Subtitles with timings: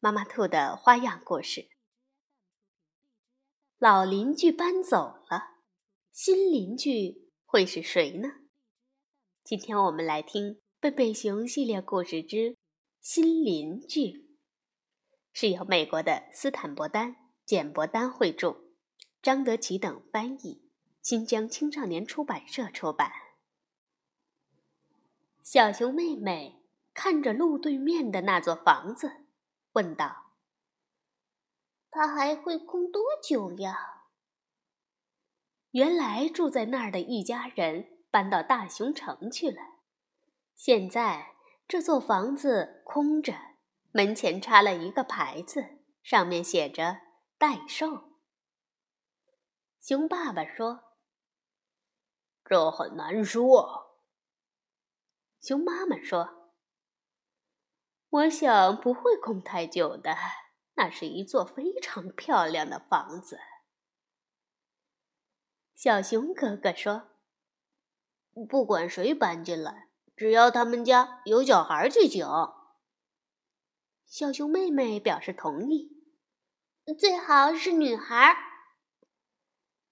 [0.00, 1.70] 妈妈兔的花样故事。
[3.78, 5.56] 老邻居搬走了，
[6.12, 8.28] 新邻居会是谁呢？
[9.42, 12.56] 今天我们来听《贝贝熊系列故事之
[13.00, 14.00] 新邻居》，
[15.32, 18.56] 是由美国的斯坦伯丹、简伯丹绘著，
[19.20, 20.70] 张德奇等翻译，
[21.02, 23.10] 新疆青少年出版社出版。
[25.42, 26.62] 小熊妹妹
[26.94, 29.24] 看着路对面的那座房子。
[29.78, 30.32] 问道
[31.88, 34.08] ：“他还会空多久呀？”
[35.70, 39.62] 原来住在那儿的一家人搬到大熊城去了，
[40.56, 41.36] 现在
[41.68, 43.34] 这座房子空着，
[43.92, 47.02] 门前插了一个牌子，上面写着
[47.38, 48.18] “待售”。
[49.80, 50.96] 熊爸爸说
[52.44, 54.00] ：“这很难说。”
[55.40, 56.37] 熊妈妈说。
[58.10, 60.16] 我想不会空太久的，
[60.74, 63.38] 那是一座非常漂亮的房子。
[65.74, 67.10] 小熊哥哥说
[68.48, 72.26] ：“不管谁搬进来，只要他们家有小孩就行。”
[74.08, 75.90] 小熊妹妹表示同意，
[76.98, 78.34] 最好是女孩。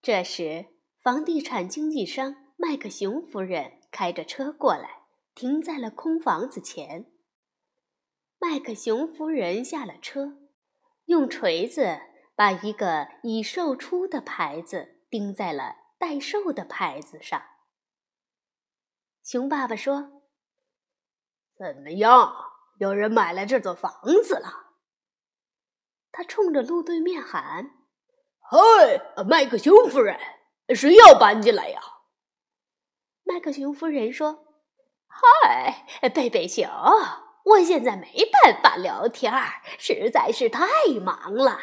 [0.00, 0.68] 这时，
[1.02, 5.02] 房地产经纪商麦克熊夫人开着车过来，
[5.34, 7.12] 停在了空房子前。
[8.48, 10.36] 麦克熊夫人下了车，
[11.06, 11.98] 用锤子
[12.36, 17.42] 把一个已售出的牌子钉在了待售的牌子上。
[19.24, 20.22] 熊爸爸说
[21.58, 22.32] ：“怎么样？
[22.78, 24.76] 有人买了这座房子了？”
[26.12, 27.72] 他冲着路对面喊
[28.38, 30.16] ：“嗨，麦克熊夫人，
[30.72, 31.80] 谁要搬进来呀？”
[33.26, 34.46] 麦克熊夫人说
[35.10, 35.84] ：“嗨，
[36.14, 36.64] 贝贝熊。”
[37.46, 38.08] 我现在没
[38.42, 40.66] 办法聊天儿，实在是太
[41.00, 41.58] 忙了。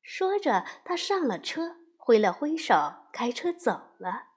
[0.00, 2.74] 说着，他上了车，挥了挥手，
[3.12, 4.28] 开车走了。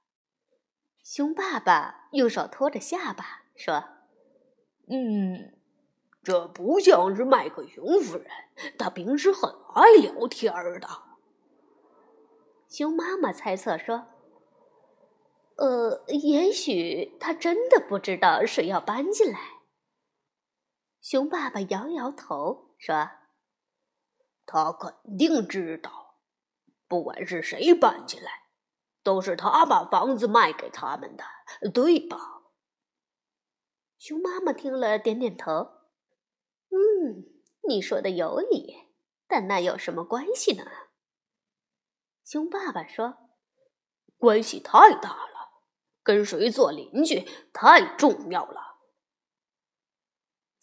[1.04, 3.84] 熊爸爸用手托着下巴说
[4.90, 5.60] ：“嗯，
[6.24, 8.26] 这不像是麦克熊夫人，
[8.80, 10.88] 她平时很爱聊天儿的。”
[12.68, 14.08] 熊妈妈猜测说
[15.58, 19.40] ：“呃，也许他真的不知道谁要搬进来。”
[21.02, 23.10] 熊爸爸摇摇头说
[24.46, 26.20] ：“他肯定知道，
[26.88, 28.30] 不管是谁搬进来，
[29.02, 31.24] 都是他把房子卖给他们的，
[31.72, 32.18] 对吧？”
[33.98, 35.52] 熊妈妈听了，点点头
[36.72, 37.24] ：“嗯，
[37.68, 38.94] 你说的有理，
[39.28, 40.66] 但那有什么关系呢？”
[42.24, 43.16] 熊爸爸说
[44.18, 45.64] ：“关系太大了，
[46.04, 48.68] 跟谁做邻居太重要了。”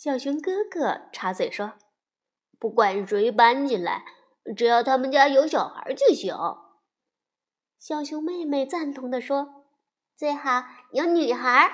[0.07, 1.73] 小熊哥哥插嘴说
[2.61, 4.05] ：“不管谁搬进来，
[4.57, 6.33] 只要他们家有小孩就行。”
[7.81, 9.65] 小熊妹妹赞同的说
[10.15, 10.63] ：“最好
[10.93, 11.73] 有女孩。”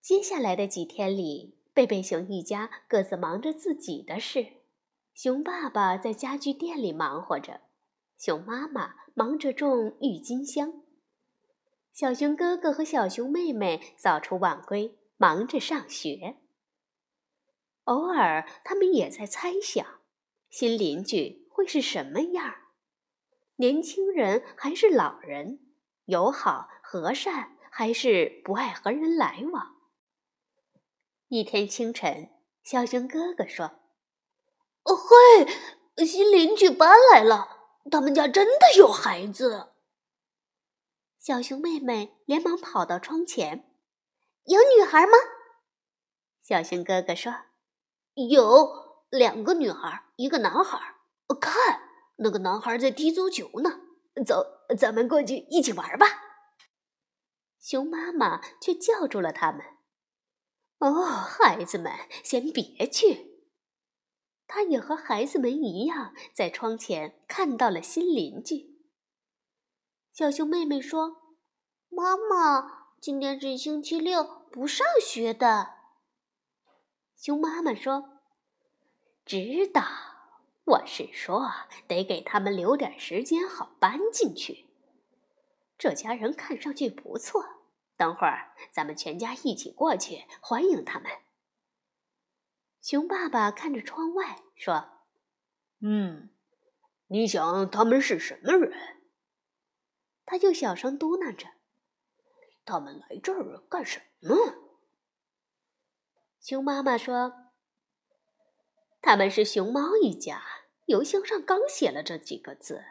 [0.00, 4.46] 接下来的几天里，贝贝熊一家各自忙着自己的事。
[5.12, 7.62] 熊爸爸在家具店里忙活着，
[8.16, 10.72] 熊妈妈忙着种郁金香，
[11.92, 14.96] 小熊哥哥和小熊妹妹早出晚归。
[15.16, 16.36] 忙着上学，
[17.84, 19.86] 偶尔他们也在猜想，
[20.50, 22.62] 新邻居会是什么样儿？
[23.56, 25.60] 年轻人还是老人？
[26.04, 29.76] 友好和善还是不爱和人来往？
[31.28, 32.30] 一天清晨，
[32.62, 33.80] 小熊哥哥说
[34.84, 37.48] ：“哦嘿，新邻居搬来了，
[37.90, 39.72] 他们家真的有孩子。”
[41.18, 43.65] 小熊妹妹连忙跑到窗前。
[44.46, 45.12] 有女孩吗？
[46.42, 47.34] 小熊哥哥说
[48.14, 50.94] ：“有两个女孩，一个男孩。
[51.40, 51.80] 看，
[52.18, 53.80] 那个男孩在踢足球呢。
[54.24, 54.46] 走，
[54.78, 56.06] 咱们过去一起玩吧。”
[57.60, 59.62] 熊妈妈却叫住了他们
[60.78, 61.92] ：“哦，孩子们，
[62.22, 63.50] 先别去。”
[64.46, 68.76] 他也和孩子们一样，在窗前看到了新邻居。
[70.12, 71.16] 小熊妹妹说
[71.90, 75.74] ：“妈妈。”今天是星期六，不上学的。
[77.14, 78.18] 熊妈妈说
[79.24, 79.84] ：“知道，
[80.64, 81.48] 我是说
[81.86, 84.66] 得给他们留点时间，好搬进去。
[85.78, 87.44] 这家人看上去不错，
[87.96, 91.08] 等会儿咱们全家一起过去欢迎他们。”
[92.82, 95.04] 熊爸爸看着窗外说
[95.80, 96.30] ：“嗯，
[97.06, 98.76] 你想他们是什么人？”
[100.26, 101.46] 他就小声嘟囔着
[102.66, 104.36] ：“他们来这儿干什么？”
[106.38, 107.52] 熊妈妈说
[109.00, 110.42] ：“他们是熊猫一家，
[110.84, 112.84] 邮箱上刚写了这几个字。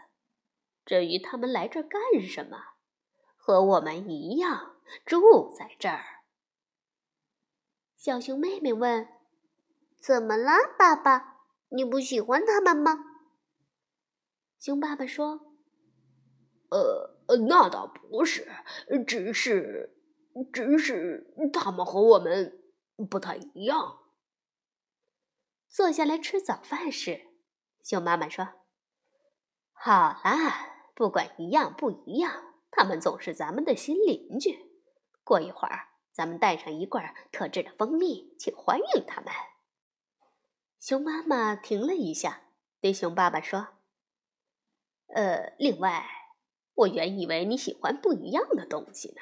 [0.86, 2.58] 至于他们来这儿干什么，
[3.36, 6.24] 和我们一样住在这儿。”
[7.96, 9.08] 小熊妹妹问
[10.00, 11.42] ：“怎么了，爸爸？
[11.70, 13.04] 你不喜欢他们吗？”
[14.60, 15.56] 熊爸爸说
[16.70, 18.48] ：“呃，呃那倒不是，
[19.08, 19.96] 只是，
[20.54, 22.62] 只是他们和我们。”
[23.10, 24.00] 不太一样。
[25.68, 27.28] 坐下来吃早饭时，
[27.84, 28.48] 熊妈妈说
[29.74, 29.92] ：“好
[30.24, 34.58] 啦，不管一样不一样，他们总是咱们的新邻居。
[35.26, 39.30] 过一会儿，咱们带上一罐特制的蜂蜜去欢迎他们。”
[40.80, 42.44] 熊妈妈停了一下，
[42.80, 43.68] 对熊爸爸说
[45.14, 46.08] ：“呃，另外，
[46.76, 49.22] 我原以为你喜欢不一样的东西呢，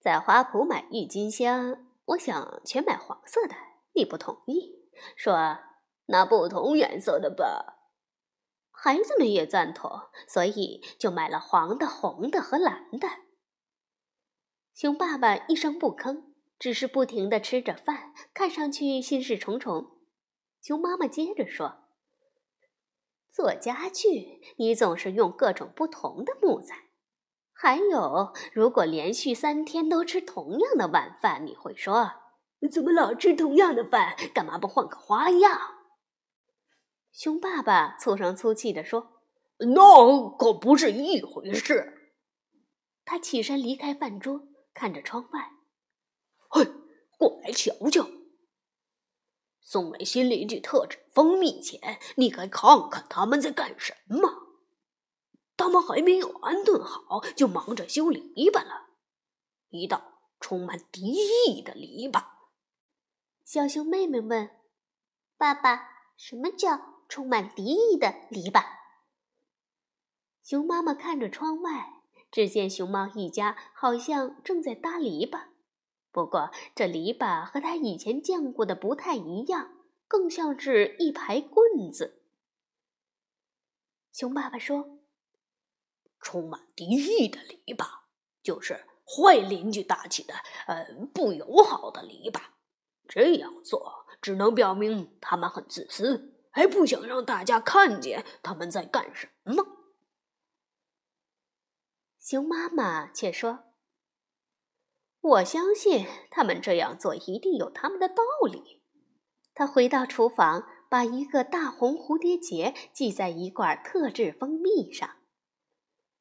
[0.00, 3.54] 在花圃买郁金香。”我想全买黄色的，
[3.92, 5.58] 你不同意，说
[6.06, 7.74] 拿不同颜色的吧。
[8.70, 9.90] 孩子们也赞同，
[10.26, 13.08] 所以就买了黄的、红的和蓝的。
[14.72, 16.22] 熊爸爸一声不吭，
[16.58, 19.98] 只是不停的吃着饭，看上去心事重重。
[20.62, 21.87] 熊妈妈接着说
[23.30, 26.88] ：“做家具，你总是用各种不同的木材。”
[27.52, 32.12] 还有，如果连续三天都吃同样的晚饭，你会说
[32.70, 34.14] ：“怎么老吃同样的饭？
[34.32, 35.58] 干嘛不换个花样？”
[37.10, 39.22] 熊爸爸粗声粗气地说
[39.74, 42.12] ：“那可不是一回事。”
[43.04, 44.42] 他起身离开饭桌，
[44.72, 45.50] 看着窗外
[46.48, 46.64] ：“嘿，
[47.18, 48.06] 过来瞧瞧！
[49.60, 54.46] 送来新邻居特制蜂蜜前，你该看看他们在干什么。”
[55.58, 58.90] 他们还没有安顿好，就忙着修篱笆了，
[59.70, 62.24] 一道充满敌意的篱笆。
[63.44, 64.50] 小熊妹妹问
[65.36, 68.64] ：“爸爸，什么叫充满敌意的篱笆？”
[70.44, 75.48] 熊妈妈看着窗外，只见熊猫一家好像正在搭篱笆，
[76.10, 79.72] 不过这篱笆和他以前见过的不太一样，
[80.06, 82.22] 更像是一排棍子。
[84.12, 84.98] 熊爸爸说。
[86.20, 87.86] 充满敌意的篱笆，
[88.42, 90.34] 就是坏邻居搭起的，
[90.66, 90.84] 呃，
[91.14, 92.42] 不友好的篱笆。
[93.06, 99.64] 这样做只能表明他们很自私，还不想让大家看见他们在干什么。
[102.18, 103.60] 熊妈妈却说
[105.20, 108.82] ：“我相信他们这样做一定有他们的道理。”
[109.54, 115.16] 他回到厨房，把一个大红蝴蝶结系在一罐特制蜂蜜上。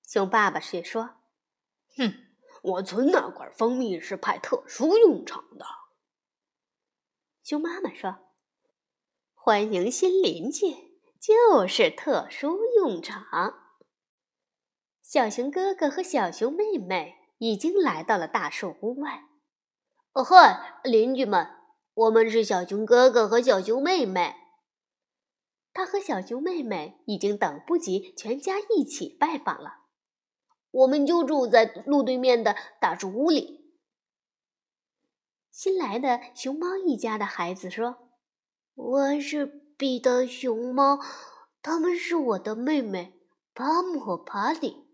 [0.07, 1.17] 熊爸爸却说
[1.97, 2.13] ：“哼，
[2.63, 5.65] 我存那罐蜂蜜是派特殊用场的。”
[7.43, 8.17] 熊妈妈说
[9.35, 10.73] ：“欢迎新邻居，
[11.21, 13.23] 就是特殊用场。”
[15.03, 19.23] 小熊哥哥和小熊妹妹已经来到了大树屋外。
[20.13, 21.47] 哦嗨，邻居们，
[21.93, 24.35] 我们是小熊哥哥和小熊妹妹。
[25.73, 29.81] 他和小熊妹妹已经等不及全家一起拜访了。
[30.71, 33.77] 我们就住在路对面的大树屋里。
[35.51, 38.09] 新来的熊猫一家的孩子说
[38.73, 39.45] ：“我是
[39.77, 40.99] 彼得熊猫，
[41.61, 43.19] 他们是我的妹妹
[43.53, 44.85] 帕姆和帕蒂。”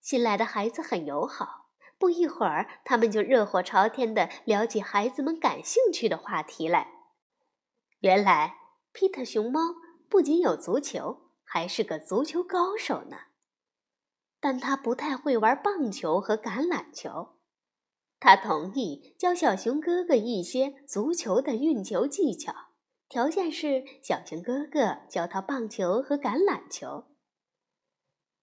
[0.00, 6.88] 新来的孩子很友好，不一会儿，他们就热火朝天的聊起孩子们感兴趣的话题来。
[8.00, 8.56] 原来，
[8.92, 9.60] 皮特熊猫
[10.08, 13.16] 不仅有足球，还是个足球高手呢。
[14.40, 17.36] 但他不太会玩棒球和橄榄球，
[18.18, 22.54] 他同意教小熊哥哥一些足球的运球技巧，
[23.06, 27.04] 条件是小熊哥哥教他棒球和橄榄球。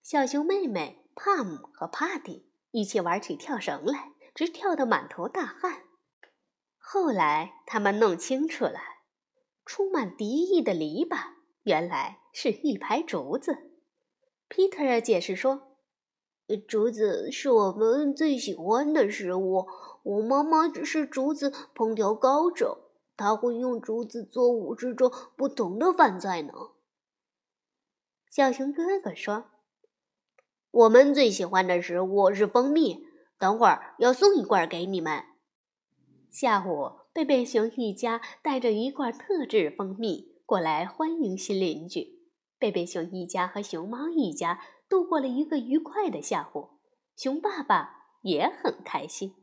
[0.04, 5.82] 小熊妹妹帕姆和帕蒂一起玩起跳绳来，直跳得满头大汗。
[6.78, 8.80] 后来他们弄清楚了，
[9.66, 11.34] 充满敌意的篱笆
[11.64, 13.72] 原来是一排竹子。
[14.48, 15.64] 皮特解释说。
[16.66, 19.68] 竹子是我们最喜欢的食物。
[20.04, 26.54] 我妈妈只是竹子烹调高手，他会用竹子做五十种不同的饭菜呢。
[28.32, 29.50] 小熊哥哥说
[30.72, 33.06] ：“我们最喜欢的食物是蜂蜜，
[33.40, 35.24] 等会儿要送一罐给你们。”
[36.30, 42.18] 下午，贝贝熊一家带着一罐特制蜂蜜过来欢迎新邻居。
[42.60, 44.60] 贝贝熊一家和熊猫一家
[44.90, 46.70] 度过了一个愉快的下午，
[47.16, 49.36] 熊爸爸也很开心。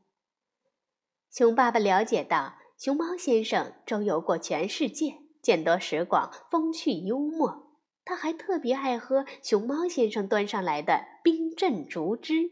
[1.31, 7.73] 熊爸爸了解到，熊猫先生周游过全世界，见多识广，风趣幽默。
[8.05, 12.51] 他还特别爱喝熊猫先生端上来的冰镇竹汁。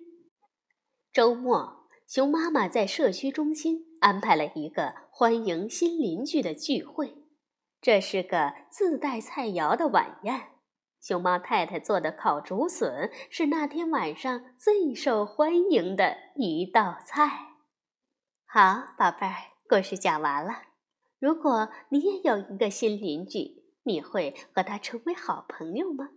[1.12, 7.14] 周末，熊妈妈在社区中心安排了一个欢迎新邻居的聚会，
[7.82, 10.52] 这是个自带菜肴的晚宴。
[11.02, 17.56] 熊猫太太做的烤竹笋是那天晚上最受欢迎的一道菜。
[18.46, 19.34] 好，宝贝儿，
[19.68, 20.62] 故事讲完了。
[21.18, 26.08] 如果你也有一个新邻居，你会和他成为好朋友吗？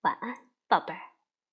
[0.00, 1.11] 晚安，宝贝儿。